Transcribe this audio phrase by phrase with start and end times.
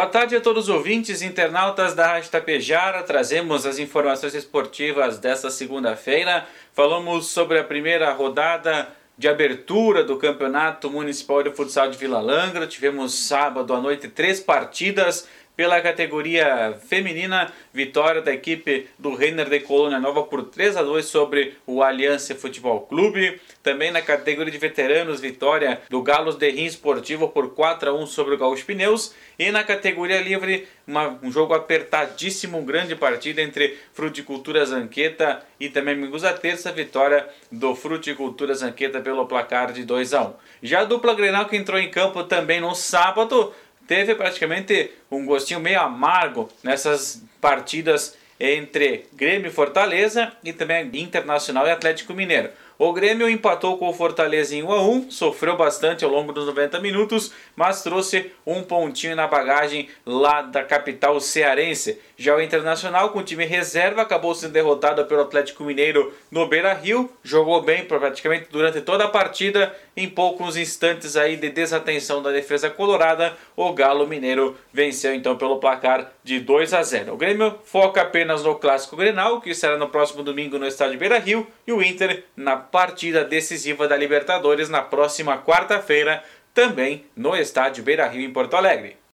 [0.00, 3.02] Boa tarde a todos os ouvintes internautas da Rádio Tapejara.
[3.02, 6.46] Trazemos as informações esportivas desta segunda-feira.
[6.72, 12.66] Falamos sobre a primeira rodada de abertura do Campeonato Municipal de Futsal de Vila Langra.
[12.66, 19.60] Tivemos sábado à noite três partidas pela categoria feminina, vitória da equipe do Reiner de
[19.60, 23.40] Colônia Nova por 3 a 2 sobre o Aliança Futebol Clube.
[23.62, 28.06] Também na categoria de veteranos, vitória do Galos de Rim Esportivo por 4 a 1
[28.06, 29.14] sobre o Gaúcho Pneus.
[29.38, 35.94] E na categoria livre, uma, um jogo apertadíssimo, grande partida entre Fruticultura Zanqueta e também
[35.94, 40.32] Amigos da Terça, vitória do Fruticultura Zanqueta pelo placar de 2 a 1.
[40.62, 43.52] Já a dupla Grenal que entrou em campo também no sábado,
[43.90, 51.66] teve praticamente um gostinho meio amargo nessas partidas entre Grêmio e Fortaleza e também Internacional
[51.66, 52.50] e Atlético Mineiro.
[52.82, 56.46] O Grêmio empatou com o Fortaleza em 1 a 1, sofreu bastante ao longo dos
[56.46, 62.00] 90 minutos, mas trouxe um pontinho na bagagem lá da capital cearense.
[62.16, 67.60] Já o Internacional, com time reserva, acabou sendo derrotado pelo Atlético Mineiro no Beira-Rio, jogou
[67.60, 73.36] bem praticamente durante toda a partida, em poucos instantes aí de desatenção da defesa colorada,
[73.54, 77.12] o Galo Mineiro venceu então pelo placar de 2 a 0.
[77.12, 81.46] O Grêmio foca apenas no clássico Grenal, que será no próximo domingo no estádio Beira-Rio,
[81.66, 86.22] e o Inter na partida decisiva da Libertadores na próxima quarta-feira,
[86.54, 88.99] também no estádio Beira Rio em Porto Alegre.